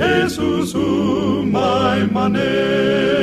Jesus 0.00 0.72
umay 0.72 2.08
manen 2.08 3.20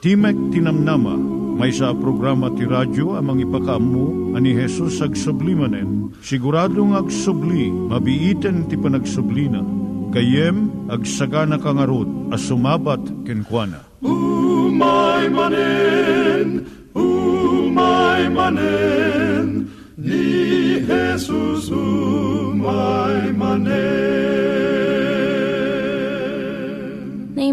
Timek 0.00 0.32
Tinamnama, 0.48 1.12
may 1.60 1.68
sa 1.76 1.92
programa 1.92 2.48
ti 2.56 2.64
radyo 2.64 3.20
amang 3.20 3.44
ipakamu 3.44 4.32
ani 4.32 4.56
Jesus 4.56 5.04
ag 5.04 5.12
sublimanen. 5.12 6.16
Siguradong 6.24 6.96
ag 6.96 7.12
subli, 7.12 7.68
mabiiten 7.68 8.64
ti 8.72 8.80
panagsublina. 8.80 9.60
Kayem 10.08 10.88
ag 10.88 11.04
sagana 11.04 11.60
kangarot 11.60 12.32
as 12.32 12.40
sumabat 12.48 13.04
kenkwana. 13.28 13.84
umay 14.00 15.28
manen 15.28 16.64
umay 16.96 18.24
manen 18.32 19.68
ni 20.00 20.80
Jesus 20.80 21.68
umay 21.68 23.28
manen 23.36 23.99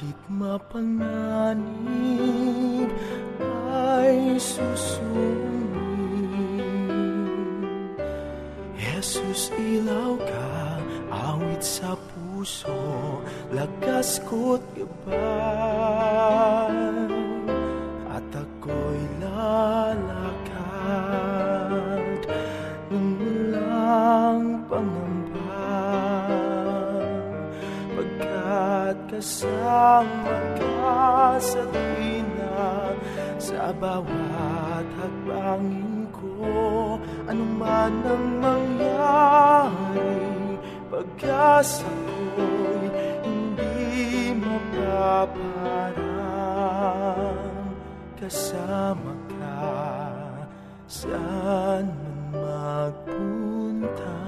Kahit 0.00 0.16
mapanganib 0.32 1.68
ay 3.68 4.40
susuming 4.40 5.60
Jesus, 8.80 9.52
ilaw 9.60 10.16
ka, 10.16 10.80
awit 11.12 11.60
sa 11.60 12.00
puso, 12.00 13.20
lakas 13.52 14.24
ko't 14.24 14.64
gabay. 14.72 15.39
Bawat 33.80 34.84
hakbangin 35.00 36.04
ko, 36.12 37.00
anuman 37.24 37.96
ang 38.04 38.26
mangyari, 38.44 40.20
pag-asa 40.92 41.88
ko'y 42.36 42.92
hindi 43.24 44.36
mapaparang 44.36 45.32
kasama 48.20 49.16
ka 49.32 49.72
saan 50.84 51.88
man 51.88 52.20
magpunta. 52.36 54.19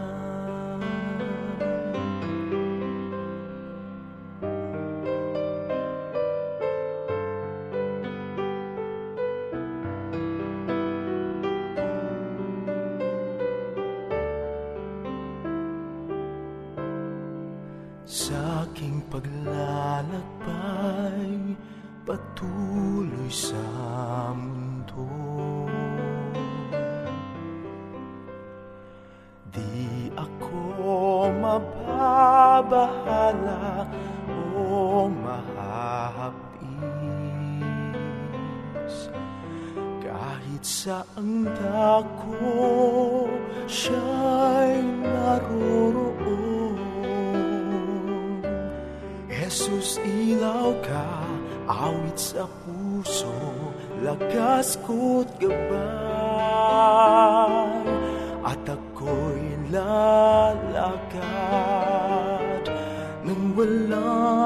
Saang 40.83 41.47
dako 41.47 43.31
siya'y 43.71 44.83
naroroon. 44.99 46.75
Jesus, 49.31 50.03
ilaw 50.03 50.75
ka, 50.83 51.07
awit 51.71 52.19
sa 52.19 52.51
puso, 52.67 53.31
lakas 54.03 54.75
ko't 54.83 55.31
gabay. 55.39 55.71
At 58.43 58.67
ako'y 58.67 59.55
lalakad 59.71 61.23
ng 63.23 63.55
walang 63.55 64.42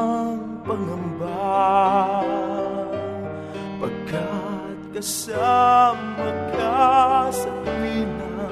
kasama 4.96 6.32
ka 6.56 7.28
sa 7.28 7.52
tuwina 7.68 8.48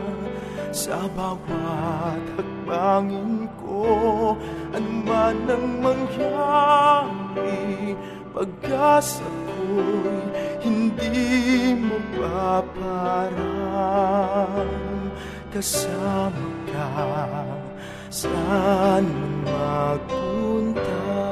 sa 0.77 1.09
bawat 1.17 2.21
hakbangin 2.37 3.49
ko 3.65 4.37
anuman 4.77 5.41
ang 5.49 5.81
mangyari 5.81 7.57
pag-asa 8.37 9.25
ko'y 9.25 10.21
hindi 10.61 11.73
mapaparang 11.81 13.09
kasama 15.49 16.45
ka 16.69 16.93
saan 18.13 19.09
magpunta 19.49 21.25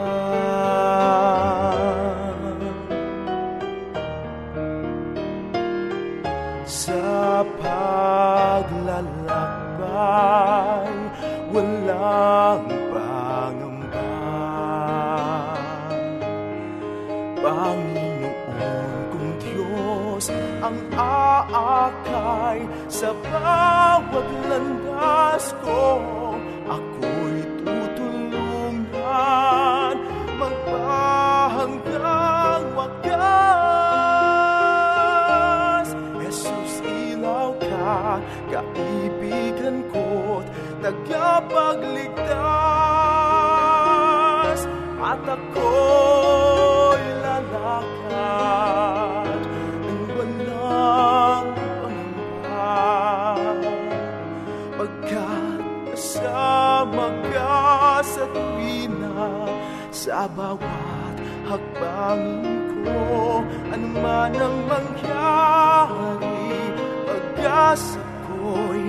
pagkat 56.02 56.18
kasama 56.18 57.14
ka 57.30 58.02
sa 58.02 58.26
tuwina 58.34 59.46
sa 59.94 60.26
bawat 60.26 61.16
hakbangin 61.46 62.82
ko. 62.82 63.46
Anuman 63.70 64.34
ang 64.34 64.66
mangyari 64.66 66.58
pag-asa 67.06 68.02
ko'y 68.26 68.82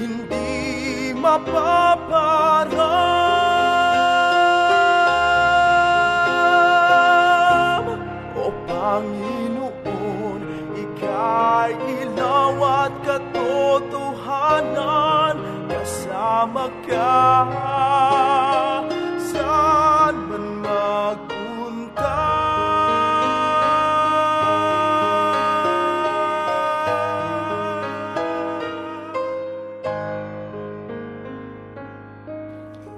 hindi 0.00 1.12
mapaparam 1.12 2.46
Kasama 16.46 16.70
ka. 16.86 17.18
Saan 19.34 20.14
man 20.30 20.62
magpunta. 20.62 22.14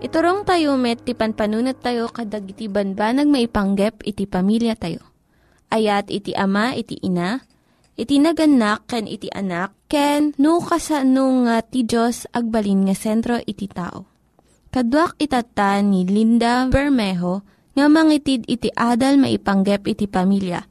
Iturong 0.05 0.45
tayo 0.45 0.77
met, 0.77 1.01
ti 1.09 1.17
panpanunat 1.17 1.81
tayo 1.81 2.13
kadag 2.13 2.53
iti 2.53 2.69
banbanag 2.69 3.33
maipanggep 3.33 4.05
iti 4.05 4.29
pamilya 4.29 4.77
tayo. 4.77 5.01
Ayat 5.73 6.13
iti 6.13 6.37
ama, 6.37 6.77
iti 6.77 7.01
ina, 7.01 7.41
iti 7.99 8.23
naganak, 8.23 8.87
ken 8.87 9.11
iti 9.11 9.27
anak, 9.35 9.75
ken 9.91 10.39
no 10.39 10.63
kasano 10.63 11.43
nga 11.45 11.59
ti 11.67 11.83
Diyos 11.83 12.31
agbalin 12.31 12.87
nga 12.87 12.95
sentro 12.95 13.43
iti 13.43 13.67
tao. 13.67 14.07
Kaduak 14.71 15.19
itata 15.19 15.83
ni 15.83 16.07
Linda 16.07 16.71
Bermejo 16.71 17.43
nga 17.75 17.91
mangitid 17.91 18.47
iti 18.47 18.71
adal 18.71 19.19
maipanggep 19.19 19.83
iti 19.91 20.07
pamilya. 20.07 20.63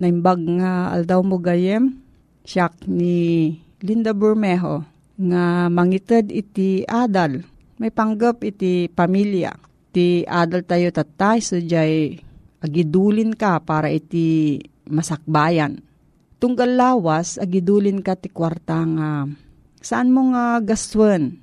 Naimbag 0.00 0.40
nga 0.58 0.96
aldaw 0.96 1.20
mo 1.20 1.36
gayem, 1.36 2.00
siyak 2.48 2.88
ni 2.88 3.52
Linda 3.84 4.16
Bermejo 4.16 4.88
nga 5.20 5.68
mangited 5.68 6.32
iti 6.32 6.82
adal 6.88 7.44
may 7.78 7.92
panggap 7.92 8.40
iti 8.42 8.88
pamilya. 8.88 9.52
Ti 9.94 10.26
adal 10.26 10.66
tayo 10.66 10.90
tatay 10.90 11.38
so 11.38 11.58
jay 11.58 12.18
agidulin 12.64 13.36
ka 13.36 13.60
para 13.60 13.90
iti 13.90 14.58
masakbayan. 14.88 15.82
Tunggal 16.44 16.76
lawas 16.76 17.40
agidulin 17.40 18.04
ka 18.04 18.20
ti 18.20 18.28
kwarta 18.28 18.84
nga 18.84 19.24
saan 19.80 20.12
mo 20.12 20.28
nga 20.28 20.60
gaswan? 20.60 21.40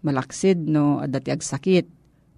Malaksid 0.00 0.72
no 0.72 1.04
adati 1.04 1.28
agsakit. 1.28 1.84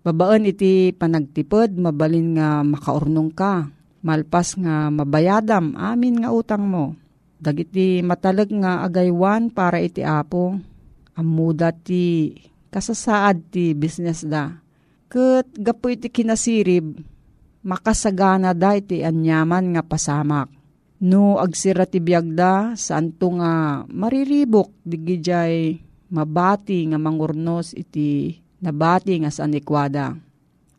Babaan 0.02 0.42
iti 0.42 0.90
panagtipod 0.90 1.70
mabalin 1.78 2.34
nga 2.34 2.66
makaurnong 2.66 3.30
ka. 3.30 3.70
Malpas 4.02 4.58
nga 4.58 4.90
mabayadam 4.90 5.78
amin 5.78 6.18
nga 6.18 6.34
utang 6.34 6.66
mo. 6.66 6.98
Dagiti 7.38 8.02
matalag 8.02 8.50
nga 8.58 8.82
agaywan 8.82 9.54
para 9.54 9.78
iti 9.78 10.02
apo. 10.02 10.58
Amuda 11.14 11.70
ti 11.70 12.34
kasasaad 12.74 13.54
ti 13.54 13.70
business 13.70 14.26
da. 14.26 14.58
Kat 15.06 15.46
gapo 15.54 15.86
iti 15.86 16.10
kinasirib, 16.10 16.90
makasagana 17.62 18.50
da 18.50 18.74
iti 18.74 18.98
anyaman 19.06 19.78
nga 19.78 19.86
pasamak. 19.86 20.59
No 21.00 21.40
agsira 21.40 21.88
ti 21.88 21.96
biyagda, 21.96 22.76
saan 22.76 23.16
to 23.16 23.32
nga 23.40 23.84
mariribok 23.88 24.68
digijay 24.84 25.80
mabati 26.12 26.84
nga 26.92 27.00
mangurnos 27.00 27.72
iti 27.72 28.36
nabati 28.60 29.16
nga 29.24 29.32
saan 29.32 29.56
ikwada. 29.56 30.12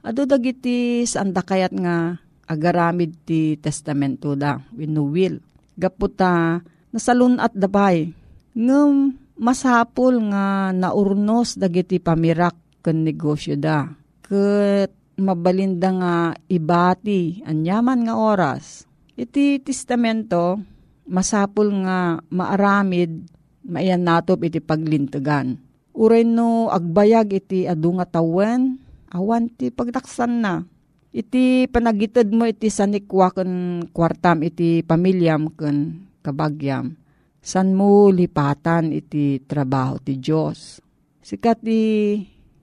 Ado 0.06 0.30
dagiti 0.30 1.02
saan 1.10 1.34
da 1.34 1.42
kayat 1.42 1.74
nga 1.74 2.22
agaramid 2.46 3.18
ti 3.26 3.58
testamento 3.58 4.38
da, 4.38 4.62
wino 4.78 5.10
will. 5.10 5.42
Gaputa, 5.74 6.62
nasalun 6.94 7.42
at 7.42 7.58
dabay. 7.58 8.14
Ngem 8.54 9.18
masapul 9.42 10.22
nga 10.30 10.70
naurnos 10.70 11.58
dagiti 11.58 11.98
pamirak 11.98 12.54
ken 12.86 13.02
negosyo 13.02 13.58
da. 13.58 13.90
Ket 14.22 14.94
mabalinda 15.18 15.90
nga 15.98 16.14
ibati 16.46 17.42
anyaman 17.42 18.06
nga 18.06 18.16
oras. 18.22 18.91
Iti 19.16 19.60
testamento 19.60 20.60
masapul 21.08 21.72
nga 21.84 22.20
maaramid 22.32 23.28
maiyan 23.68 24.06
natop 24.06 24.42
iti 24.48 24.64
paglintegan. 24.64 25.60
Uray 25.92 26.24
no 26.24 26.72
agbayag 26.72 27.36
iti 27.36 27.68
adu 27.68 28.00
nga 28.00 28.08
tawen 28.08 28.80
awan 29.12 29.52
ti 29.52 29.70
pagdaksan 29.70 30.34
na. 30.40 30.64
Iti 31.12 31.68
panagitid 31.68 32.32
mo 32.32 32.48
iti 32.48 32.72
sanikwa 32.72 33.36
ken 33.36 33.84
kwartam 33.92 34.48
iti 34.48 34.80
pamilyam 34.88 35.52
ken 35.52 36.08
kabagyam 36.24 36.96
san 37.42 37.74
mo 37.74 38.14
lipatan 38.14 38.94
iti 38.94 39.42
trabaho 39.44 39.98
ti 39.98 40.22
Diyos. 40.22 40.80
Sikat 41.26 41.66
ti 41.66 41.82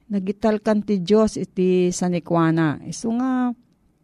nagital 0.08 0.62
kan 0.62 0.80
ti 0.86 1.02
Diyos 1.02 1.34
iti 1.36 1.90
sanikwana. 1.90 2.80
Iso 2.86 3.10
nga 3.18 3.52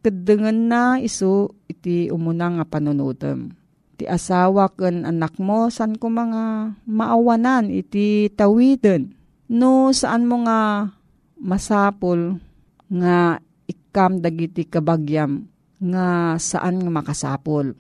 kadangan 0.05 0.69
na 0.69 1.01
iso 1.01 1.57
iti 1.65 2.13
umuna 2.13 2.61
nga 2.61 2.65
panunutem. 2.69 3.57
Ti 3.97 4.05
asawa 4.05 4.69
ken 4.77 5.09
anak 5.09 5.41
mo 5.41 5.73
san 5.73 5.97
ko 5.97 6.13
mga 6.13 6.77
maawanan 6.85 7.73
iti 7.73 8.29
tawiden. 8.37 9.17
No 9.49 9.89
saan 9.97 10.29
mo 10.29 10.45
nga 10.45 10.93
masapol 11.41 12.37
nga 12.93 13.41
ikam 13.65 14.21
dagiti 14.21 14.69
kabagyam 14.69 15.49
nga 15.81 16.37
saan 16.37 16.85
nga 16.85 16.91
makasapol 16.93 17.73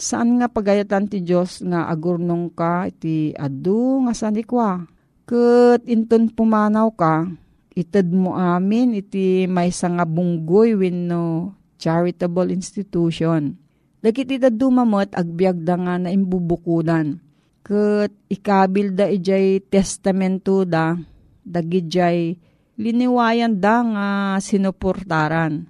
Saan 0.00 0.40
nga 0.40 0.48
pagayatan 0.48 1.12
ti 1.12 1.20
Diyos 1.20 1.60
nga 1.60 1.84
agurnong 1.92 2.56
ka 2.56 2.88
iti 2.88 3.36
adu 3.36 4.00
nga 4.08 4.16
sanikwa. 4.16 4.88
Kat 5.28 5.84
inton 5.84 6.32
pumanaw 6.32 6.88
ka, 6.96 7.28
ited 7.76 8.08
mo 8.08 8.32
amin 8.32 8.96
iti 8.96 9.44
may 9.44 9.68
nga 9.68 10.08
bunggoy 10.08 10.72
wenno 10.72 11.52
charitable 11.80 12.52
institution. 12.52 13.56
Dagiti 14.04 14.36
adu 14.36 14.68
mamot 14.68 15.16
agbyag 15.16 15.64
da 15.64 15.80
nga 15.80 15.96
na 15.96 16.12
imbubukudan. 16.12 17.16
Kat 17.64 18.12
ikabil 18.28 18.92
da 18.92 19.08
ijay 19.08 19.64
testamento 19.64 20.68
da, 20.68 20.96
dagijay 21.44 22.36
liniwayan 22.76 23.56
da 23.56 23.80
nga 23.80 24.08
sinuportaran. 24.44 25.64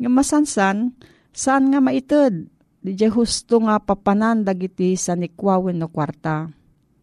Nga 0.00 0.08
masansan, 0.08 0.96
saan 1.32 1.68
nga 1.68 1.80
maited? 1.84 2.48
di 2.80 2.96
husto 3.12 3.60
nga 3.60 3.76
papanan 3.76 4.40
dagiti 4.40 4.96
sa 4.96 5.12
nikwawen 5.12 5.76
no 5.76 5.92
kwarta. 5.92 6.48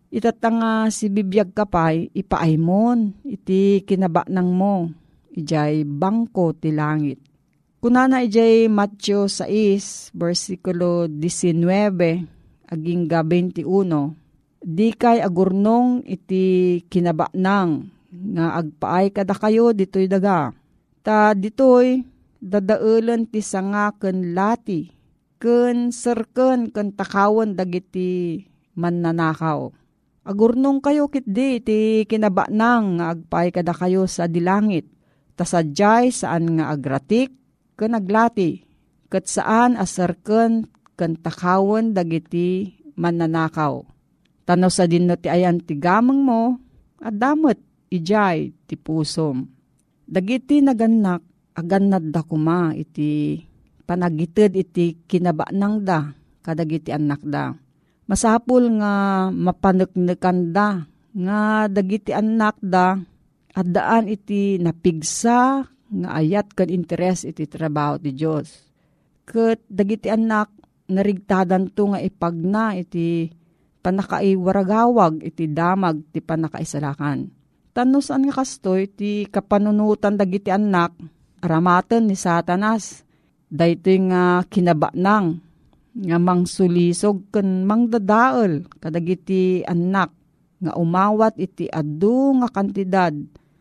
Itata 0.10 0.50
nga 0.50 0.72
si 0.90 1.12
bibiyag 1.12 1.54
kapay, 1.54 2.10
ipaaymon, 2.16 3.22
iti 3.28 3.86
kinabaknang 3.86 4.50
mo, 4.50 4.90
ijay 5.36 5.86
bangko 5.86 6.58
ti 6.58 6.74
langit. 6.74 7.22
Kunana 7.88 8.20
ijay 8.20 8.68
Matthew 8.68 9.32
6, 9.32 10.12
versikulo 10.12 11.08
19, 11.08 11.64
aging 12.68 13.08
21, 13.08 13.64
di 14.60 14.92
kay 14.92 15.24
agurnong 15.24 16.04
iti 16.04 16.84
kinabaknang, 16.92 17.88
nga 18.12 18.60
agpaay 18.60 19.16
kada 19.16 19.32
kayo 19.40 19.72
ditoy 19.72 20.12
daga. 20.12 20.52
Ta 21.00 21.32
ditoy, 21.32 22.04
dadaulan 22.44 23.24
ti 23.24 23.40
sanga 23.40 23.96
ken 23.96 24.36
lati, 24.36 24.92
ken 25.40 25.96
serken 25.96 26.76
ken 26.76 26.92
takawan 26.92 27.56
dagiti 27.56 28.44
mannanakaw. 28.76 29.72
Agurnong 30.28 30.84
kayo 30.84 31.08
kitdi 31.08 31.64
ti 31.64 32.04
kinabaknang 32.04 33.00
nga 33.00 33.16
agpaay 33.16 33.56
kada 33.56 33.72
kayo 33.72 34.12
sa 34.12 34.28
dilangit. 34.28 34.92
Tasadyay 35.40 36.12
saan 36.12 36.60
nga 36.60 36.76
agratik 36.76 37.37
ken 37.78 37.94
aglati. 37.94 38.66
Kat 39.08 39.30
saan 39.30 39.80
asarken 39.80 40.68
ken 40.98 41.16
takawan 41.16 41.96
dagiti 41.96 42.76
mannanakaw. 42.98 43.86
Tanaw 44.44 44.72
sa 44.74 44.90
dinno 44.90 45.16
ti 45.16 45.30
ayan 45.30 45.62
ti 45.62 45.78
gamang 45.78 46.20
mo, 46.20 46.58
at 47.00 47.14
damot 47.14 47.60
ijay 47.94 48.52
ti 48.66 48.76
pusom. 48.76 49.48
Dagiti 50.08 50.64
naganak, 50.64 51.22
aganad 51.54 52.10
da 52.10 52.24
kuma 52.24 52.72
iti 52.74 53.44
panagitid 53.88 54.56
iti 54.56 55.04
kinabaknang 55.08 55.84
da, 55.84 56.12
kadagiti 56.44 56.92
anak 56.92 57.24
da. 57.24 57.56
Masapul 58.08 58.80
nga 58.80 59.28
mapaneknekan 59.32 60.56
da, 60.56 60.88
nga 61.12 61.68
dagiti 61.68 62.16
anak 62.16 62.56
da, 62.64 62.96
at 63.52 63.68
daan 63.68 64.08
iti 64.08 64.56
napigsa, 64.64 65.68
nga 65.88 66.20
ayat 66.20 66.52
kan 66.52 66.68
interes 66.68 67.24
iti 67.24 67.48
trabaho 67.48 68.00
ti 68.00 68.12
Diyos. 68.12 68.68
Kat 69.28 69.60
dagiti 69.68 70.08
anak, 70.08 70.52
narigtadan 70.88 71.72
to 71.72 71.92
nga 71.92 72.00
ipagna 72.00 72.76
iti 72.76 73.28
panakaiwaragawag 73.84 75.24
iti 75.24 75.52
damag 75.52 76.04
ti 76.12 76.20
panakaisalakan. 76.24 77.28
Tano 77.76 78.00
saan 78.02 78.28
nga 78.28 78.42
kastoy 78.42 78.88
ti 78.90 79.28
kapanunutan 79.28 80.16
dagiti 80.16 80.50
anak, 80.50 80.96
aramaten 81.44 82.10
ni 82.10 82.16
satanas, 82.18 83.08
dayto 83.48 83.92
nga 84.12 84.44
kinabaknang 84.48 85.40
nga 85.98 86.18
mangsulisog 86.22 87.34
ken 87.34 87.66
mangdadaol 87.66 88.70
kadagiti 88.78 89.66
anak 89.66 90.14
nga 90.62 90.78
umawat 90.78 91.40
iti 91.42 91.66
adu 91.72 92.38
nga 92.42 92.48
kantidad 92.54 93.14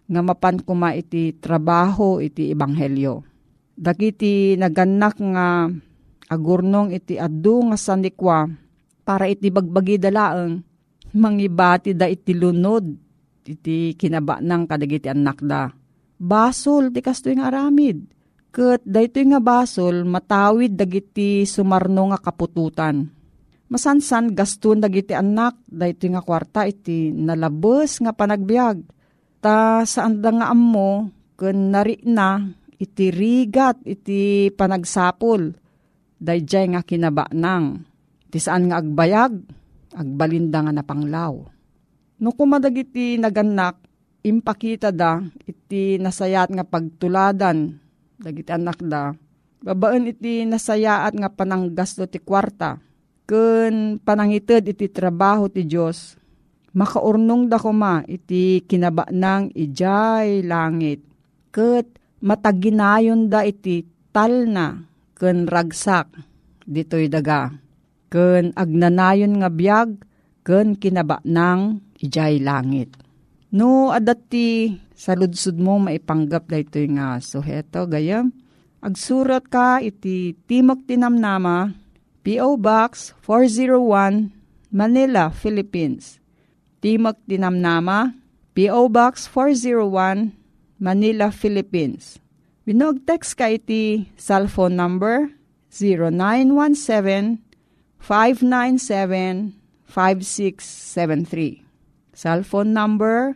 nga 0.06 0.20
mapan 0.22 0.62
kuma 0.62 0.94
iti 0.94 1.34
trabaho 1.36 2.22
iti 2.22 2.54
ebanghelyo. 2.54 3.22
Dagiti 3.76 4.56
naganak 4.56 5.18
nga 5.20 5.68
agurnong 6.32 6.96
iti 6.96 7.20
adu 7.20 7.68
nga 7.70 7.76
sanikwa 7.76 8.48
para 9.04 9.28
iti 9.28 9.52
bagbagi 9.52 10.00
dalaeng 10.00 10.62
mangibati 11.14 11.92
da 11.92 12.08
iti 12.08 12.32
lunod 12.32 12.86
iti 13.46 13.94
kinaba 13.94 14.42
ng 14.42 14.62
kadagiti 14.66 15.06
anak 15.10 15.38
da. 15.44 15.70
Basol 16.16 16.90
ti 16.90 17.04
kastoy 17.04 17.36
nga 17.36 17.52
aramid 17.52 18.16
Kat 18.56 18.80
daytoy 18.88 19.28
nga 19.28 19.36
basol, 19.36 20.08
matawid 20.08 20.80
dagiti 20.80 21.44
sumarno 21.44 22.08
nga 22.08 22.16
kapututan. 22.16 23.04
Masansan 23.68 24.32
gaston 24.32 24.80
dagiti 24.80 25.12
anak, 25.12 25.60
daytoy 25.68 26.16
nga 26.16 26.24
kwarta 26.24 26.64
iti 26.64 27.12
nalabos 27.12 28.00
nga 28.00 28.16
panagbiag. 28.16 28.80
Ta 29.40 29.84
saan 29.86 30.20
da 30.24 30.32
nga 30.32 30.50
ammo, 30.50 31.12
kun 31.36 31.70
nari 31.72 32.00
na, 32.08 32.40
iti 32.80 33.12
rigat, 33.12 33.80
iti 33.84 34.50
panagsapol. 34.52 35.52
Dayjay 36.16 36.72
nga 36.72 36.80
kinaba 36.80 37.28
nang. 37.36 37.84
Iti 38.26 38.38
saan 38.40 38.72
nga 38.72 38.80
agbayag, 38.80 39.36
agbalinda 39.96 40.64
nga 40.64 40.72
napanglaw. 40.72 41.34
No 42.16 42.32
kumadagiti 42.32 43.20
naganak, 43.20 43.76
impakita 44.24 44.90
da, 44.90 45.20
iti 45.44 46.00
nasayat 46.00 46.50
nga 46.50 46.64
pagtuladan, 46.64 47.76
dagiti 48.16 48.50
anak 48.50 48.80
da, 48.80 49.12
babaan 49.60 50.08
iti 50.08 50.42
nasayaat 50.48 51.14
nga 51.14 51.30
pananggasto 51.30 52.08
ti 52.08 52.18
kwarta, 52.18 52.80
ken 53.28 54.00
panangited 54.00 54.66
iti 54.66 54.88
trabaho 54.88 55.46
ti 55.46 55.68
Diyos, 55.68 56.16
makaurnong 56.76 57.48
da 57.48 57.56
kuma 57.56 58.04
iti 58.04 58.60
kinabaknang 58.68 59.48
ijay 59.56 60.44
langit, 60.44 61.00
ket 61.48 61.88
mataginayon 62.20 63.32
da 63.32 63.48
iti 63.48 63.88
talna, 64.12 64.84
ken 65.16 65.48
ragsak, 65.48 66.12
ditoy 66.68 67.08
daga, 67.08 67.56
ken 68.12 68.52
agnanayon 68.52 69.40
nga 69.40 69.48
biyag, 69.48 70.04
ken 70.44 70.76
kinabaknang 70.76 71.80
ijay 71.96 72.44
langit. 72.44 72.92
No, 73.56 73.88
adati 73.88 74.76
sa 74.92 75.16
ludsud 75.16 75.56
mo 75.56 75.80
maipanggap 75.80 76.44
da 76.44 76.60
ito 76.60 76.76
nga 76.92 77.16
suheto 77.24 77.88
gayam. 77.88 78.36
Agsurat 78.84 79.48
ka 79.48 79.80
iti 79.80 80.36
Timok 80.44 80.84
Tinamnama, 80.84 81.72
P.O. 82.20 82.60
Box 82.60 83.16
401, 83.24 84.28
Manila, 84.76 85.32
Philippines. 85.32 86.20
Timok 86.86 87.18
Tinamnama, 87.26 88.14
P.O. 88.54 88.86
Box 88.86 89.26
401, 89.26 90.30
Manila, 90.78 91.34
Philippines. 91.34 92.22
Binog 92.62 93.02
text 93.02 93.34
ka 93.34 93.50
iti 93.50 94.06
cellphone 94.14 94.78
number 94.78 95.34
0917 95.74 97.42
597 97.98 99.50
5673. 99.90 101.66
Cellphone 102.14 102.70
number 102.70 103.34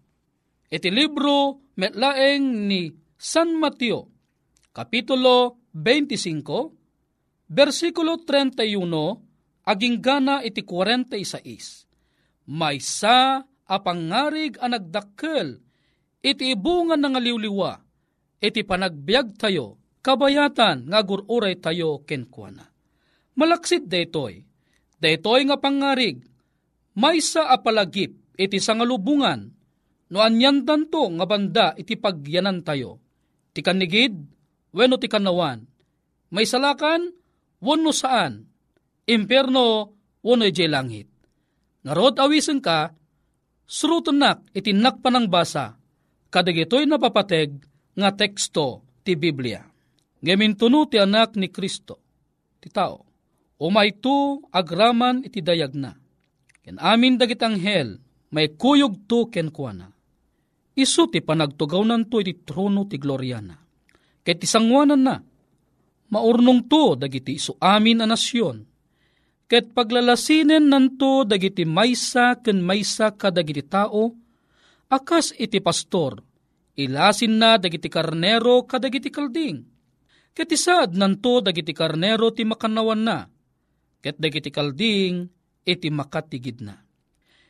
iti 0.68 0.92
libro 0.92 1.64
metlaeng 1.80 2.68
ni 2.68 2.92
San 3.16 3.56
Mateo, 3.56 4.04
Kapitulo 4.68 5.64
25, 5.72 7.48
versikulo 7.48 8.20
31, 8.20 9.64
aging 9.64 9.96
gana 10.04 10.44
iti 10.44 10.60
46. 10.60 12.52
Maysa 12.52 13.48
apangarig 13.64 14.60
ang 14.60 14.76
nagdakkel, 14.76 15.64
iti 16.20 16.52
ibungan 16.52 17.00
ng 17.00 17.16
aliwliwa, 17.16 17.80
iti 18.44 18.60
panagbiag 18.60 19.40
tayo, 19.40 19.80
kabayatan 20.04 20.84
nga 20.84 21.00
gururay 21.00 21.56
tayo 21.56 22.04
kenkwana. 22.04 22.68
Malaksit 23.40 23.88
daytoy, 23.88 24.44
daytoy 25.00 25.48
nga 25.48 25.56
pangarig, 25.56 26.28
maysa 26.92 27.48
apalagip, 27.48 28.17
iti 28.38 28.62
sangalubungan, 28.62 29.50
no 30.14 30.18
anyan 30.22 30.62
tanto 30.62 31.10
nga 31.18 31.26
banda 31.26 31.66
iti 31.74 31.98
pagyanan 31.98 32.62
tayo. 32.62 33.02
Ti 33.50 33.60
kanigid, 33.60 34.14
weno 34.70 34.96
ti 34.96 35.10
kanawan, 35.10 35.66
may 36.30 36.46
salakan, 36.46 37.10
wano 37.58 37.90
saan, 37.90 38.46
imperno, 39.10 39.92
wano 40.22 40.44
ije 40.46 40.70
langit. 40.70 41.10
Narod 41.82 42.22
awisen 42.22 42.62
ka, 42.62 42.94
suruton 43.66 44.22
nak 44.22 44.46
itinak 44.54 45.02
pa 45.02 45.10
ng 45.10 45.26
basa, 45.26 45.74
kadagito'y 46.30 46.86
napapateg 46.86 47.58
nga 47.98 48.10
teksto 48.14 48.86
ti 49.02 49.18
Biblia. 49.18 49.66
Ngamintuno 50.22 50.86
ti 50.86 51.02
anak 51.02 51.34
ni 51.34 51.50
Kristo, 51.50 51.98
ti 52.62 52.70
tao. 52.70 53.06
Umay 53.58 53.98
tu 53.98 54.38
agraman 54.54 55.26
iti 55.26 55.42
dayag 55.42 55.74
na. 55.74 55.98
Ken 56.62 56.78
amin 56.78 57.18
dagit 57.18 57.42
anghel, 57.42 57.98
may 58.34 58.52
kuyog 58.54 59.08
tu 59.08 59.28
ken 59.32 59.52
kuana. 59.52 59.88
Isu 60.78 61.10
ti 61.10 61.18
panagtugaw 61.24 61.82
nanto 61.82 62.22
iti 62.22 62.46
trono 62.46 62.86
ti 62.86 62.96
gloryana. 63.00 63.56
Ket 64.22 64.44
isangwanan 64.44 65.02
na, 65.02 65.16
maurnong 66.12 66.70
to 66.70 66.94
dagiti 66.94 67.34
isu 67.40 67.58
amin 67.58 68.04
a 68.04 68.06
nasyon, 68.06 68.68
Ket 69.48 69.72
paglalasinen 69.72 70.68
nanto 70.68 71.24
dagiti 71.24 71.64
maysa 71.64 72.36
ken 72.44 72.60
maysa 72.60 73.16
kadagiti 73.16 73.64
tao, 73.64 74.12
akas 74.92 75.32
iti 75.40 75.56
pastor, 75.64 76.20
ilasin 76.76 77.40
na 77.40 77.56
dagiti 77.56 77.88
karnero 77.88 78.68
kadagiti 78.68 79.08
kalding. 79.08 79.64
Ket 80.36 80.52
isad 80.52 80.92
nanto 80.92 81.40
dagiti 81.40 81.72
karnero 81.72 82.28
ti 82.28 82.44
makanawan 82.44 83.00
na, 83.00 83.24
ket 84.04 84.20
dagiti 84.20 84.52
kalding 84.52 85.24
iti 85.64 85.88
makatigid 85.88 86.60
na. 86.60 86.76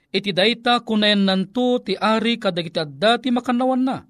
Iti 0.09 0.33
dayta 0.33 0.81
kunayan 0.81 1.29
nanto 1.29 1.85
ti 1.85 1.93
ari 1.93 2.41
kadagiti 2.41 2.81
adda 2.81 3.21
ti 3.21 3.29
makanawan 3.29 3.83
na. 3.85 4.09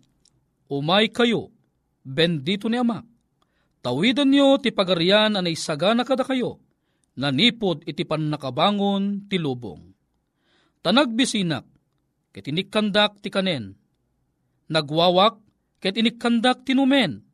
Umay 0.71 1.11
kayo, 1.11 1.51
bendito 2.07 2.71
ni 2.71 2.79
Ama. 2.79 3.03
Tawidan 3.83 4.31
niyo 4.31 4.59
ti 4.63 4.71
pagarian 4.71 5.35
anay 5.35 5.59
sagana 5.59 6.07
kada 6.07 6.23
kayo 6.23 6.63
nanipod 7.19 7.83
iti 7.83 8.07
nakabangon 8.07 9.27
ti 9.27 9.43
lubong. 9.43 9.91
Tanagbisinak, 10.87 11.67
ket 12.31 12.47
inikkandak 12.47 13.19
ti 13.19 13.29
kanen. 13.35 13.75
Nagwawak, 14.71 15.43
ket 15.83 15.99
inikkandak 15.99 16.63
ti 16.63 16.79
numen. 16.79 17.27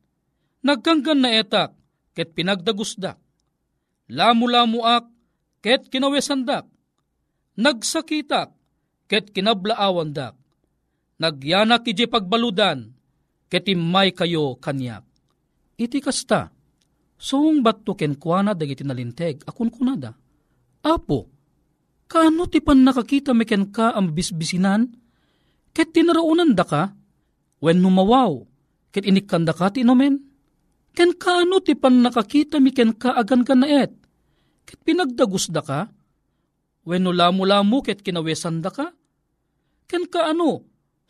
Nagkanggan 0.65 1.21
na 1.21 1.37
etak, 1.37 1.77
ket 2.17 2.33
pinagdagusdak. 2.33 3.21
Lamu-lamuak, 4.09 5.13
ket 5.61 5.93
kinawesandak. 5.93 6.65
Nagsakitak, 7.55 8.51
ket 9.07 9.31
kinablaawandak. 9.31 10.35
Nagyanak 11.23 11.87
iji 11.87 12.11
pagbaludan, 12.11 12.91
ket 13.47 13.71
imay 13.71 14.11
kayo 14.11 14.59
kanyak. 14.59 15.07
Iti 15.79 16.03
kasta, 16.03 16.55
Soong 17.25 17.63
bato 17.65 17.95
ken 17.95 18.19
kuana 18.19 18.53
dagiti 18.53 18.83
nalinteg, 18.85 19.47
akun 19.49 19.71
kunada. 19.71 20.13
Apo, 20.85 21.31
kaano 22.11 22.45
ti 22.51 22.61
pan 22.61 22.85
nakakita 22.85 23.33
meken 23.33 23.73
ka 23.73 23.97
ang 23.97 24.13
bisbisinan? 24.13 24.93
Ket 25.73 25.97
tinaraunan 25.97 26.53
da 26.53 26.65
ka? 26.69 26.83
When 27.65 27.81
numawaw, 27.81 28.45
ket 28.93 29.09
inikanda 29.09 29.57
ka 29.57 29.73
ti 29.73 29.87
nomen? 29.87 30.21
Ken 30.93 31.17
kaano 31.17 31.65
ti 31.65 31.73
pan 31.75 32.05
nakakita 32.05 32.61
miken 32.61 32.93
ka 32.95 33.17
agan 33.17 33.41
ka 33.41 33.57
naet? 33.57 33.91
Ket 34.69 34.79
pinagdagus 34.85 35.49
da 35.49 35.65
ka? 35.65 35.89
When 36.85 37.09
nulamu-lamu 37.09 37.81
ket 37.81 38.05
kinawesan 38.05 38.61
da 38.61 38.69
ka? 38.69 38.93
Ken 39.89 40.05
kaano 40.09 40.61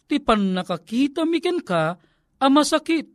ti 0.06 0.22
pan 0.22 0.54
nakakita 0.54 1.26
miken 1.26 1.66
ka 1.66 1.98
a 2.38 2.46
masakit? 2.46 3.10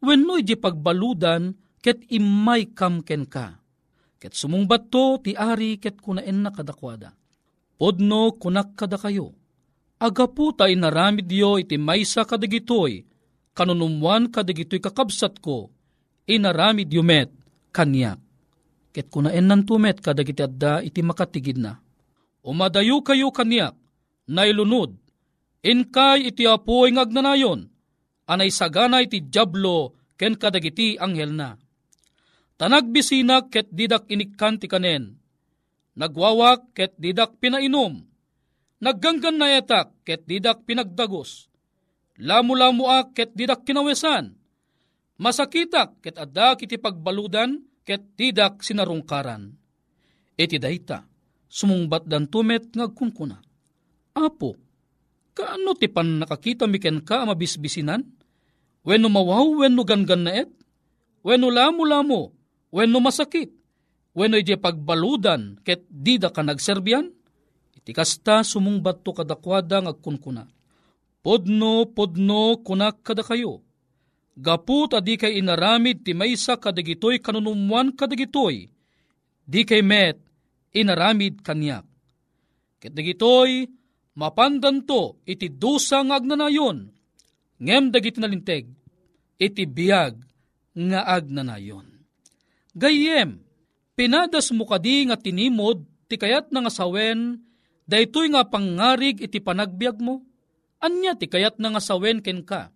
When 0.00 0.24
no 0.24 0.40
iji 0.40 0.56
pagbaludan 0.56 1.52
ket 1.84 2.00
imay 2.08 2.72
kamken 2.72 3.28
ka. 3.28 3.60
Ket 4.16 4.32
sumungbat 4.32 4.88
to 4.88 5.20
ti 5.20 5.36
ari 5.36 5.76
ket 5.76 6.00
kunaen 6.00 6.40
na 6.40 6.52
kadakwada. 6.52 7.12
Podno 7.76 8.36
kunak 8.36 8.76
kada 8.76 8.96
kayo. 9.00 9.36
Agapu 10.00 10.56
ta 10.56 10.68
inaramid 10.72 11.28
yo 11.28 11.60
iti 11.60 11.76
maysa 11.76 12.24
kadagitoy, 12.24 13.04
kanunumwan 13.52 14.32
kadagitoy 14.32 14.80
kakabsat 14.80 15.40
ko, 15.44 15.68
inaramid 16.24 16.88
met 17.04 17.28
kanyak. 17.72 18.16
Ket 18.92 19.12
kunaen 19.12 19.44
nan 19.44 19.68
tumet 19.68 20.00
kadagiti 20.00 20.40
adda 20.40 20.80
iti 20.80 21.04
makatigid 21.04 21.60
na. 21.60 21.76
Umadayo 22.40 23.04
kayo 23.04 23.28
kanyak, 23.28 23.76
nailunod, 24.24 24.96
inkay 25.60 26.32
iti 26.32 26.48
apoy 26.48 26.88
ngagnanayon, 26.96 27.68
anay 28.24 28.48
sagana 28.48 29.04
iti 29.04 29.28
jablo 29.28 29.92
ken 30.16 30.36
kadagiti 30.36 30.96
anghel 30.96 31.32
na 31.36 31.60
Tanagbisinak 32.60 33.48
ket 33.48 33.72
didak 33.72 34.04
inikkan 34.12 34.60
ti 34.60 34.68
kanen. 34.68 35.16
Nagwawak 35.96 36.76
ket 36.76 36.92
didak 37.00 37.40
pinainom. 37.40 38.04
Nagganggan 38.84 39.40
na 39.40 39.56
etak 39.56 39.96
ket 40.04 40.28
didak 40.28 40.68
pinagdagos. 40.68 41.48
Lamu-lamuak 42.20 43.16
ket 43.16 43.32
didak 43.32 43.64
kinawesan. 43.64 44.36
Masakitak 45.16 46.04
ket 46.04 46.20
adda 46.20 46.52
kiti 46.60 46.76
pagbaludan 46.76 47.64
ket 47.80 48.12
didak 48.20 48.60
sinarungkaran. 48.60 49.56
Iti 50.36 50.60
dayta, 50.60 51.08
sumungbat 51.50 52.06
dan 52.06 52.30
tumet 52.30 52.70
ngagkunkuna. 52.70 53.42
Apo, 54.14 54.54
kaano 55.34 55.74
ti 55.74 55.90
pan 55.90 56.22
nakakita 56.22 56.70
miken 56.70 57.02
ka 57.02 57.26
mabisbisinan? 57.26 58.06
Wenno 58.86 59.10
mawaw, 59.10 59.66
wenno 59.66 59.82
gangan 59.84 60.22
na 60.24 60.32
et? 60.46 60.50
Wenno 61.20 61.52
lamu-lamu, 61.52 62.32
wenno 62.72 62.98
masakit, 63.02 63.52
wenno 64.16 64.40
iti 64.40 64.56
pagbaludan, 64.56 65.60
ket 65.60 65.84
dida 65.90 66.32
ka 66.32 66.40
nagserbian, 66.40 67.12
iti 67.76 67.92
kasta 67.92 68.40
sumungbat 68.40 69.04
to 69.04 69.12
kadakwada 69.12 69.84
ngagkunkuna. 69.84 70.48
Podno, 71.20 71.84
podno, 71.92 72.56
kunak 72.64 73.04
kada 73.04 73.20
kayo. 73.20 73.60
Gaput 74.40 74.96
adi 74.96 75.20
kay 75.20 75.36
inaramid 75.36 76.00
ti 76.00 76.16
maysa 76.16 76.56
kadagitoy 76.56 77.20
kanunumuan 77.20 77.92
kadagitoy. 77.92 78.72
Di 79.44 79.60
kay 79.68 79.84
met, 79.84 80.16
inaramid 80.74 81.42
kanyak. 81.42 81.86
Ket 82.80 82.96
dagitoy, 82.96 83.68
mapandanto 84.16 85.20
iti 85.28 85.52
dusa 85.52 86.00
nga 86.06 86.16
agnanayon. 86.18 86.88
Ngem 87.60 87.84
dagiti 87.92 88.18
nalinteg, 88.18 88.64
iti 89.36 89.64
biyag 89.68 90.16
nga 90.72 91.00
agnanayon. 91.04 91.86
Gayem, 92.72 93.42
pinadas 93.98 94.48
mo 94.54 94.64
kadi 94.64 95.10
nga 95.10 95.18
tinimod, 95.18 95.84
ti 96.08 96.16
kayat 96.16 96.48
nga 96.48 96.72
sawen, 96.72 97.42
daytoy 97.84 98.32
nga 98.32 98.46
pangarig 98.46 99.20
iti 99.20 99.42
panagbiag 99.42 99.98
mo. 100.00 100.24
Anya 100.80 101.12
ti 101.18 101.28
kayat 101.28 101.60
nga 101.60 101.82
sawen 101.82 102.24
ken 102.24 102.40
ka. 102.46 102.72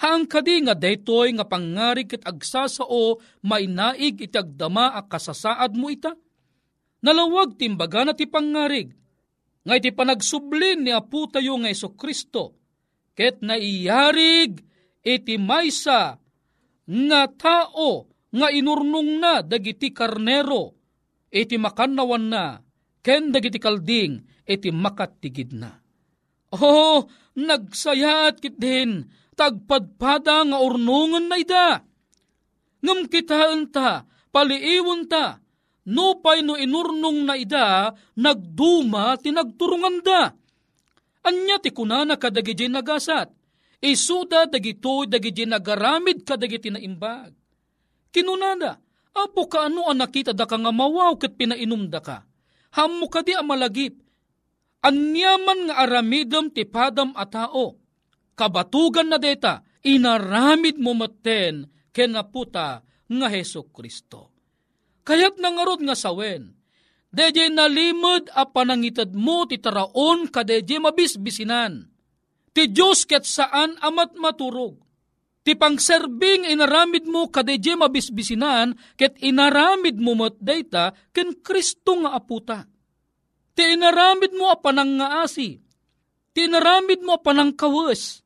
Haang 0.00 0.24
kadi 0.24 0.64
nga 0.64 0.72
daytoy 0.72 1.36
nga 1.36 1.44
pangarig 1.44 2.08
ket 2.08 2.24
agsasao 2.24 3.20
mainaig 3.44 4.18
iti 4.18 4.34
agdama 4.34 4.96
a 4.96 5.04
kasasaad 5.04 5.76
mo 5.76 5.92
ita. 5.92 6.16
Nalawag 7.02 7.58
timbaga 7.58 8.06
na 8.06 8.14
ti 8.14 8.30
pangarig. 8.30 8.94
nga 9.62 9.78
iti 9.78 9.94
panagsublin 9.94 10.82
ni 10.82 10.90
Apo 10.90 11.30
tayo 11.30 11.54
nga 11.62 11.70
Iso 11.70 11.94
Kristo, 11.94 12.58
ket 13.14 13.38
naiyarig 13.42 14.58
iti 15.02 15.38
maysa 15.38 16.18
nga 16.86 17.22
tao 17.30 18.10
nga 18.32 18.48
inurnong 18.50 19.22
na 19.22 19.44
dagiti 19.44 19.92
karnero, 19.92 20.74
iti 21.30 21.60
makanawan 21.60 22.26
na, 22.26 22.58
ken 23.04 23.30
dagiti 23.30 23.60
kalding, 23.60 24.24
iti 24.48 24.72
makatigid 24.72 25.52
na. 25.54 25.78
Oh, 26.52 27.06
nagsayat 27.36 28.40
kit 28.40 28.56
din, 28.56 29.08
tagpadpada 29.36 30.48
nga 30.48 30.58
urnungan 30.58 31.28
na 31.28 31.36
ida. 31.38 31.68
Ngam 32.82 33.06
kitaan 33.06 33.70
ta, 33.70 34.08
paliiwan 34.34 35.06
ta, 35.06 35.41
nupay 35.86 36.42
no 36.46 36.54
inurnong 36.54 37.26
na 37.26 37.34
ida, 37.34 37.90
nagduma 38.18 39.18
tinagturungan 39.18 39.98
da. 40.02 40.30
Anya 41.22 41.62
ti 41.62 41.70
kunana 41.70 42.18
kadagiti 42.18 42.66
nagasat, 42.66 43.30
isuda 43.78 44.50
dagito 44.50 45.06
dagiti 45.06 45.46
nagaramid 45.46 46.26
kadagiti 46.26 46.70
na 46.70 46.82
imbag. 46.82 47.30
Kinunada, 48.10 48.78
apo 49.14 49.46
ka 49.46 49.70
ano 49.70 49.86
ang 49.86 50.02
nakita 50.02 50.34
da 50.34 50.44
ka 50.44 50.58
nga 50.58 50.72
mawaw 50.74 51.14
kat 51.16 51.38
pinainom 51.38 51.86
da 51.88 52.02
ka. 52.02 52.26
Hamo 52.74 53.06
ka 53.06 53.22
di 53.22 53.36
amalagip. 53.36 54.00
Anyaman 54.82 55.70
nga 55.70 55.86
aramidam 55.86 56.50
ti 56.50 56.66
padam 56.66 57.14
a 57.14 57.22
tao. 57.28 57.78
Kabatugan 58.34 59.12
na 59.12 59.20
deta, 59.20 59.62
inaramid 59.84 60.80
mo 60.80 60.96
maten 60.96 61.68
kenaputa 61.92 62.82
nga 63.06 63.28
Heso 63.28 63.68
Kristo. 63.68 64.31
Kayat 65.02 65.38
nangarod 65.42 65.82
nga 65.82 65.98
sawen, 65.98 66.54
Deje 67.12 67.52
nalimod 67.52 68.32
a 68.32 68.48
panangitad 68.48 69.12
mo 69.12 69.44
ti 69.44 69.60
taraon 69.60 70.32
kadeje 70.32 70.80
mabisbisinan. 70.80 71.92
Ti 72.56 72.72
Diyos 72.72 73.04
ket 73.04 73.28
saan 73.28 73.76
amat 73.84 74.16
maturog 74.16 74.80
Ti 75.42 75.58
pangserbing 75.58 76.46
inaramid 76.46 77.10
mo 77.10 77.26
kadedye 77.26 77.74
mabisbisinan, 77.74 78.78
ket 78.94 79.18
inaramid 79.18 79.98
mo 79.98 80.14
mat 80.14 80.38
data 80.38 80.94
ken 81.10 81.42
Kristo 81.42 81.98
nga 81.98 82.14
aputa. 82.14 82.62
Ti 83.58 83.74
inaramid 83.74 84.38
mo 84.38 84.54
apanang 84.54 85.02
nga 85.02 85.26
asi. 85.26 85.58
Ti 86.30 86.46
inaramid 86.46 87.02
mo 87.02 87.18
apanang 87.18 87.58
kawes. 87.58 88.22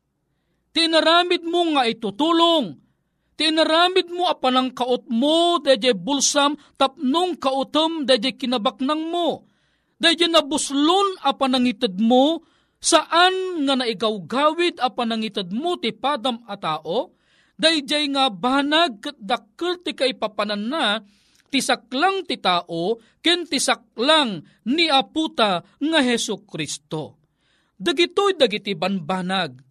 Ti 0.69 0.85
inaramid 0.85 1.41
mo 1.41 1.73
nga 1.73 1.89
itutulong. 1.89 2.77
Ti 3.37 3.53
inaramid 3.53 4.09
mo 4.09 4.25
apanang 4.25 4.73
kaot 4.73 5.13
mo, 5.13 5.61
dedye 5.61 5.93
bulsam 5.93 6.57
tapnong 6.73 7.37
kautom 7.37 8.01
dedye 8.09 8.33
kinabaknang 8.33 9.13
mo. 9.13 9.45
Dedye 10.01 10.25
nabuslon 10.25 11.21
apanangitad 11.21 12.01
mo, 12.01 12.41
saan 12.81 13.61
nga 13.69 13.77
naigawgawid 13.77 14.81
a 14.81 14.89
panangitad 14.89 15.53
mo 15.53 15.77
ti 15.77 15.93
padam 15.93 16.41
a 16.49 16.57
tao, 16.57 17.13
dayjay 17.61 18.09
nga 18.09 18.33
banag 18.33 19.05
kat 19.05 19.17
dakkel 19.21 19.85
ti 19.85 19.93
kaipapanan 19.93 20.63
na, 20.65 20.85
tisaklang 21.53 22.25
ti 22.25 22.41
tao, 22.41 22.97
ken 23.21 23.45
tisaklang 23.45 24.41
ni 24.65 24.89
aputa 24.89 25.61
nga 25.61 25.99
Heso 26.01 26.41
Kristo. 26.41 27.21
Dagitoy 27.77 28.33
dagiti 28.33 28.73
banbanag, 28.73 29.61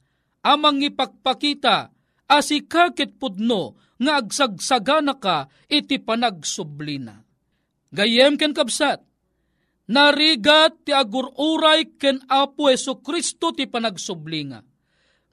amang 0.47 0.79
ipagpakita, 0.87 1.96
asikakit 2.27 3.19
pudno, 3.19 3.79
nga 3.97 4.21
agsagsagana 4.21 5.17
ka 5.17 5.49
iti 5.73 5.97
panagsublina. 5.97 7.25
Gayem 7.97 8.37
ken 8.37 8.53
kabsat, 8.53 9.01
narigat 9.89 10.85
ti 10.85 10.93
agururay 10.93 11.97
ken 11.97 12.21
Apo 12.29 12.69
Yesu 12.69 13.01
Kristo 13.01 13.57
ti 13.57 13.65
panagsublinga. 13.65 14.61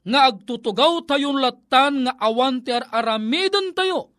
Nga 0.04 0.20
agtutugaw 0.20 1.04
tayon 1.04 1.40
latan 1.40 2.08
nga 2.08 2.12
awan 2.20 2.64
ti 2.64 2.72
aramiden 2.72 3.72
tayo. 3.72 4.12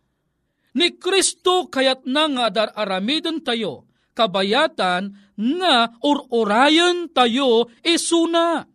Ni 0.76 0.94
Kristo 0.98 1.72
kayat 1.72 2.04
na 2.04 2.28
nga 2.28 2.46
dar 2.52 2.70
aramiden 2.76 3.40
tayo, 3.40 3.88
kabayatan 4.12 5.16
nga 5.34 5.74
ururayan 6.04 7.08
tayo 7.10 7.72
isuna. 7.80 8.68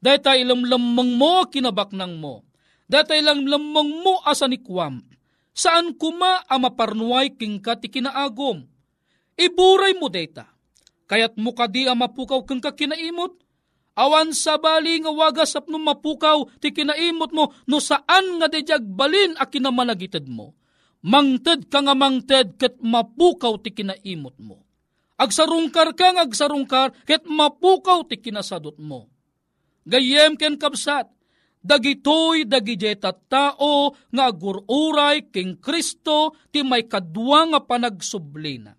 Dahil 0.00 0.48
ilamlamang 0.48 1.12
mo 1.16 1.48
kinabaknang 1.48 2.16
mo. 2.16 2.53
Dahil 2.84 3.24
ilamlamang 3.24 3.90
mo 4.04 4.20
asa 4.24 4.48
ni 4.48 4.60
Kwam. 4.60 5.00
Saan 5.54 5.94
kuma 5.94 6.42
amaparnuay 6.50 7.38
king 7.38 7.62
ka 7.62 7.78
ti 7.78 7.88
kinaagom. 7.88 8.66
Iburay 9.38 9.94
mo 9.96 10.10
data 10.10 10.54
Kayat 11.04 11.36
mo 11.36 11.52
kadi 11.52 11.84
ang 11.84 12.00
mapukaw 12.00 12.40
kang 12.48 12.64
kakinaimot, 12.64 13.36
awan 13.92 14.32
sa 14.32 14.56
bali 14.56 15.04
nga 15.04 15.12
wagas 15.12 15.52
apno 15.52 15.76
mapukaw 15.76 16.48
ti 16.58 16.72
kinaimot 16.72 17.30
mo 17.30 17.52
no 17.68 17.76
saan 17.78 18.40
nga 18.40 18.48
dijag 18.48 18.82
balin 18.82 19.36
a 19.36 19.44
kinamanagitad 19.44 20.24
mo. 20.24 20.56
Mangted 21.04 21.68
ka 21.68 21.84
nga 21.84 21.92
mangted 21.92 22.56
ket 22.56 22.80
mapukaw 22.80 23.60
ti 23.60 23.76
kinaimot 23.76 24.40
mo. 24.40 24.64
Agsarungkar 25.20 25.92
ka 25.92 26.16
nga 26.16 26.24
agsarungkar 26.24 26.96
ket 27.04 27.28
mapukaw 27.28 28.08
ti 28.08 28.16
kinasadot 28.16 28.80
mo. 28.80 29.12
Gayem 29.84 30.40
ken 30.40 30.56
kapsat, 30.56 31.12
dagitoy 31.64 32.44
dagijay 32.44 33.00
tao 33.00 33.96
nga 34.12 34.24
agururay 34.28 35.32
king 35.32 35.56
Kristo 35.56 36.36
ti 36.52 36.60
may 36.60 36.84
kadwa 36.84 37.48
nga 37.48 37.60
panagsublina. 37.64 38.76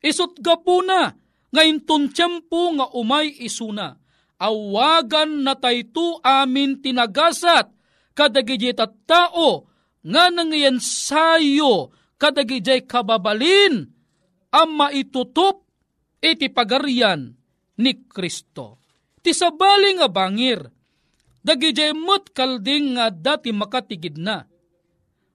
Isot 0.00 0.40
gapuna 0.40 1.12
ngayon 1.48 1.80
tiyempo 1.84 2.76
nga 2.76 2.92
umay 2.92 3.32
isuna, 3.40 3.96
awagan 4.36 5.40
na 5.44 5.56
tayto 5.56 6.20
amin 6.20 6.84
tinagasat, 6.84 7.72
kadagijay 8.12 8.76
tao, 9.08 9.64
nga 10.04 10.24
nangayan 10.28 10.76
sayo, 10.76 11.92
kadagijay 12.20 12.84
kababalin, 12.84 13.88
ang 14.52 14.70
maitutop 14.76 15.64
iti 16.20 16.52
pagarian 16.52 17.32
ni 17.80 17.92
Kristo. 18.04 18.80
Ti 19.24 19.32
sabali 19.32 19.96
nga 19.96 20.08
bangir, 20.08 20.60
dagijay 21.48 21.96
mo't 21.96 22.36
kalding 22.36 23.00
nga 23.00 23.08
dati 23.08 23.56
makatigid 23.56 24.20
na. 24.20 24.44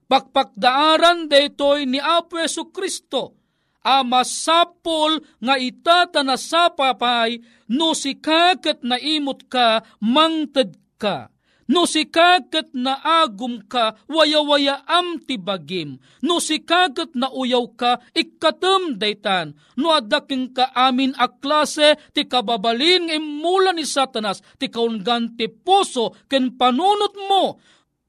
Pakpakdaaran 0.05 1.25
daytoy 1.25 1.89
ni 1.89 1.97
Apo 1.97 2.37
Yesu 2.37 2.69
Kristo, 2.69 3.33
amasapol 3.81 5.25
nga 5.41 5.57
itata 5.57 6.21
na 6.21 6.37
sapapay 6.37 7.41
no 7.73 7.97
si 7.97 8.21
kakat 8.21 8.85
na 8.85 9.01
imot 9.01 9.49
ka 9.49 9.81
mangted 9.97 10.77
ka. 11.01 11.32
No 11.67 11.87
si 11.87 12.07
kakat 12.11 12.75
na 12.75 12.99
agum 12.99 13.63
ka, 13.67 13.95
waya-waya 14.11 14.83
am 14.83 15.23
tibagim. 15.23 15.99
No 16.19 16.43
si 16.43 16.63
kakat 16.63 17.15
na 17.15 17.31
uyaw 17.31 17.71
ka, 17.75 18.03
ikatem 18.11 18.99
daytan. 18.99 19.55
No 19.79 19.95
adaking 19.95 20.51
ka 20.51 20.71
amin 20.75 21.15
a 21.15 21.31
klase, 21.31 21.95
ti 22.11 22.27
kababalin 22.27 23.07
imula 23.07 23.71
ni 23.71 23.87
satanas, 23.87 24.43
ti 24.59 24.67
kaungan 24.67 25.39
ti 25.39 25.47
puso, 25.47 26.15
ken 26.27 26.59
panunot 26.59 27.15
mo. 27.29 27.59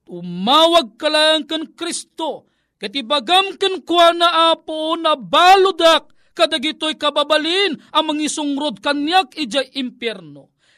Umawag 0.04 1.00
ka 1.00 1.08
lang 1.08 1.48
kan 1.48 1.72
Kristo, 1.72 2.50
Katibagam 2.84 3.56
ken 3.56 3.80
kwa 3.80 4.12
na 4.12 4.52
apo 4.52 4.92
na 4.98 5.16
baludak 5.16 6.10
kadagitoy 6.34 6.98
kababalin 7.00 7.80
ang 7.94 8.04
mangisungrod 8.10 8.82
kanyak 8.82 9.38
ija 9.38 9.62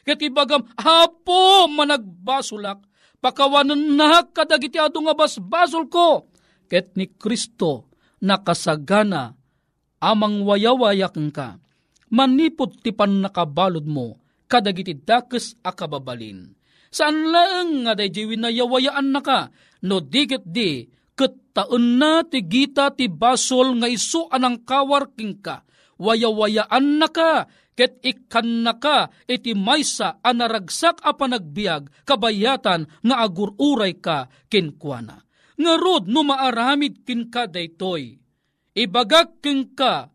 impierno. 0.07 0.35
Katibagam 0.37 0.63
apo 0.79 1.67
managbasulak 1.67 2.79
pakawanan 3.19 3.99
na 3.99 4.23
kadagiti 4.23 4.79
ado 4.79 5.03
nga 5.03 5.11
basbasol 5.11 5.91
ko. 5.91 6.31
Ket 6.71 6.95
ni 6.95 7.11
Kristo 7.11 7.91
nakasagana 8.23 9.35
amang 9.99 10.47
wayawayak 10.47 11.15
ka. 11.35 11.59
Manipot 12.07 12.79
ti 12.79 12.95
pan 12.95 13.19
nakabalod 13.19 13.83
mo 13.83 14.15
kadagiti 14.47 14.95
dakes 14.95 15.59
akababalin. 15.59 16.55
Saan 16.87 17.27
lang 17.27 17.83
nga 17.83 17.99
day 17.99 18.07
jiwin 18.07 18.47
na 18.47 18.49
yawayaan 18.49 19.11
na 19.11 19.51
no 19.83 19.99
digit 19.99 20.47
di, 20.47 20.87
ket 21.19 21.51
taon 21.51 21.99
na 21.99 22.23
ti 22.23 22.47
gita 22.47 22.95
ti 22.95 23.11
basol 23.11 23.75
nga 23.83 23.91
isu 23.91 24.31
anang 24.31 24.63
kawarking 24.63 25.43
ka, 25.43 25.67
wayawayaan 25.99 26.87
na 26.95 27.11
ka, 27.11 27.51
ket 27.77 28.01
ikan 28.01 28.65
na 28.65 28.81
ka, 28.81 29.13
iti 29.29 29.53
maysa 29.53 30.17
anaragsak 30.25 30.97
a 31.05 31.13
panagbiag, 31.13 31.93
kabayatan 32.09 32.89
nga 33.05 33.15
agururay 33.21 34.01
ka 34.01 34.27
kinkwana. 34.49 35.21
Nga 35.61 35.73
rod 35.77 36.03
no 36.09 36.25
maaramid 36.25 37.05
kin 37.05 37.29
ka 37.29 37.45
daytoy, 37.45 38.17
ibagak 38.73 39.39
kin 39.45 39.77
ka, 39.77 40.09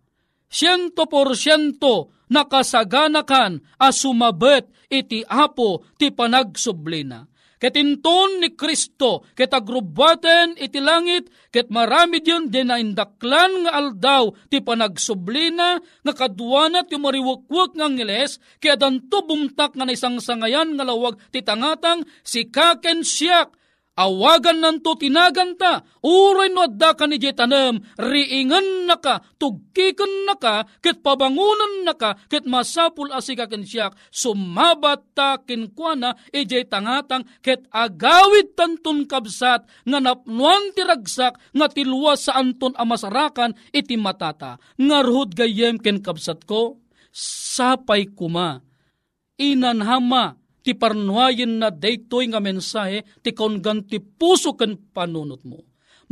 siyento 0.51 1.07
porsyento 1.07 2.11
nakasaganakan 2.29 3.63
a 3.79 3.89
sumabet 3.95 4.69
iti 4.93 5.25
apo 5.25 5.87
ti 5.97 6.13
panagsublina 6.13 7.32
ket 7.63 7.79
inton 7.79 8.43
ni 8.43 8.59
Kristo, 8.59 9.23
ket 9.39 9.55
agrubaten 9.55 10.59
iti 10.59 10.83
langit, 10.83 11.31
ket 11.55 11.71
marami 11.71 12.19
diyon 12.19 12.51
din 12.51 12.75
na 12.75 12.83
indaklan 12.83 13.63
nga 13.63 13.79
aldaw, 13.79 14.35
ti 14.51 14.59
panagsublina, 14.59 15.79
nga 15.79 16.13
kadwana 16.19 16.83
ti 16.83 16.99
mariwakwak 16.99 17.79
nga 17.79 17.87
ngiles, 17.87 18.43
kaya 18.59 18.75
danto 18.75 19.23
bumtak 19.23 19.79
nga 19.79 19.87
isang 19.87 20.19
sangayan 20.19 20.75
nga 20.75 20.83
lawag 20.83 21.15
ti 21.31 21.39
tangatang, 21.47 22.03
si 22.27 22.51
kaken 22.51 23.07
siyak, 23.07 23.55
Awagan 23.93 24.65
nanto 24.65 24.97
tinaganta, 24.97 25.85
uray 26.01 26.49
no 26.49 26.65
adda 26.65 26.97
ka 26.97 27.05
ni 27.05 27.21
jetanam, 27.21 27.77
riingan 28.01 28.89
na 28.89 28.97
ka, 28.97 29.21
tugkikan 29.37 30.25
na 30.25 30.33
ka, 30.41 30.65
ket 30.81 31.05
pabangunan 31.05 31.85
na 31.85 31.93
ka, 31.93 32.17
ket 32.33 32.49
masapul 32.49 33.13
asika 33.13 33.45
ken 33.45 33.69
siyak, 33.69 33.93
sumabat 34.09 35.13
ta 35.13 35.37
kinkwana, 35.45 36.17
ijay 36.33 36.65
tangatang, 36.73 37.29
ket 37.45 37.69
agawid 37.69 38.57
tantun 38.57 39.05
kabsat, 39.05 39.69
nga 39.85 39.99
napnuan 40.01 40.73
tiragsak, 40.73 41.37
nga 41.53 41.67
tilwas 41.69 42.33
sa 42.33 42.41
anton 42.41 42.73
amasarakan, 42.73 43.53
iti 43.77 44.01
matata, 44.01 44.57
ngarhud 44.81 45.37
gayem 45.37 45.77
ken 45.77 46.01
kabsat 46.01 46.49
ko, 46.49 46.81
sapay 47.13 48.09
kuma, 48.09 48.65
inanhama, 49.37 50.41
ti 50.63 50.79
parnuayin 50.79 51.59
na 51.59 51.69
daytoy 51.75 52.31
nga 52.31 52.39
mensahe 52.39 53.03
ti 53.21 53.35
kaungan 53.35 53.85
ti 53.85 53.99
puso 53.99 54.55
ken 54.55 54.79
panunot 54.95 55.43
mo. 55.43 55.61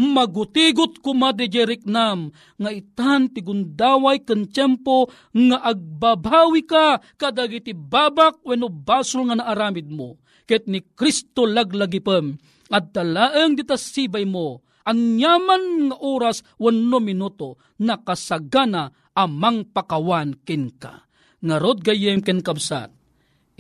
Magutigot 0.01 1.05
kuma 1.05 1.31
de 1.37 1.47
nam 1.85 2.33
nga 2.57 2.71
itan 2.73 3.29
ti 3.31 3.45
gundaway 3.45 4.25
ken 4.25 4.49
tiyempo 4.49 5.13
nga 5.35 5.59
agbabawi 5.61 6.65
ka 6.65 6.99
kadagiti 7.21 7.77
babak 7.77 8.41
wenno 8.43 8.73
basol 8.73 9.29
nga 9.29 9.39
naaramid 9.39 9.87
mo. 9.93 10.19
Ket 10.49 10.67
ni 10.67 10.83
Kristo 10.83 11.47
laglagipem 11.47 12.35
at 12.73 12.91
talaeng 12.91 13.55
ditasibay 13.55 14.25
mo 14.27 14.65
anyaman 14.89 15.93
nga 15.93 15.97
oras 16.01 16.43
wenno 16.57 16.99
minuto 16.99 17.61
nakasagana 17.79 18.91
amang 19.15 19.69
pakawan 19.69 20.33
ken 20.43 20.73
ka. 20.75 21.07
Ngarod 21.45 21.85
gayem 21.85 22.25
ken 22.25 22.41
kabsat 22.41 23.00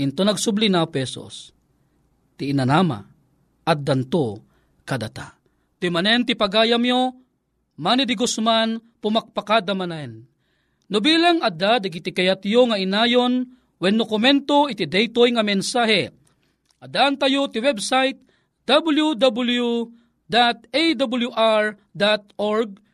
into 0.00 0.24
nagsubli 0.24 0.72
na 0.72 0.88
pesos. 0.88 1.52
Ti 2.40 2.48
inanama, 2.48 3.04
at 3.68 3.84
danto 3.84 4.40
kadata. 4.88 5.36
Ti 5.76 5.92
manen 5.92 6.24
ti 6.24 6.32
pagayam 6.32 6.80
yo, 6.80 7.12
mani 7.76 8.08
di 8.08 8.16
Guzman 8.16 8.80
pumakpakada 9.04 9.76
manaen. 9.76 10.24
No 10.90 10.98
bilang 11.04 11.44
adda 11.44 11.78
digiti 11.78 12.10
kayat 12.10 12.40
yo 12.48 12.64
nga 12.72 12.80
inayon, 12.80 13.44
when 13.80 13.96
no 13.96 14.08
komento 14.08 14.68
iti 14.68 14.88
daytoy 14.88 15.32
nga 15.36 15.44
mensahe. 15.44 16.12
Adaan 16.80 17.20
tayo 17.20 17.44
ti 17.52 17.60
website 17.60 18.16
www.awr.org 18.64 19.90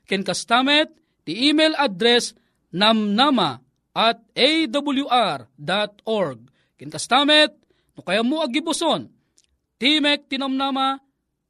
ken 0.06 0.22
kastamet 0.26 0.90
ti 1.26 1.50
email 1.50 1.74
address 1.78 2.34
namnama 2.74 3.62
at 3.94 4.22
awr.org 4.34 5.18
Kinkastamet, 6.76 7.56
no 7.96 8.04
kaya 8.04 8.20
mo 8.22 8.44
agibuson, 8.44 9.08
Timek 9.76 10.28
Tinamnama, 10.28 11.00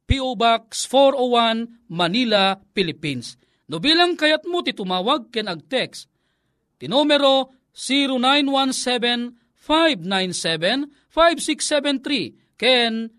P.O. 0.07 0.35
Box 0.39 0.87
401, 0.87 1.67
Manila, 1.91 2.55
Philippines. 2.71 3.35
No 3.67 3.83
bilang 3.83 4.15
kayat 4.15 4.47
mo 4.47 4.63
ti 4.63 4.71
tumawag 4.71 5.27
ken 5.31 5.47
ag-text. 5.51 6.07
Ti 6.79 6.87
numero 6.87 7.51
0917-597-5673 9.59 12.55
ken 12.55 13.11